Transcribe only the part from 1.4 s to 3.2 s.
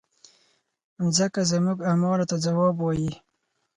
زموږ اعمالو ته ځواب وایي.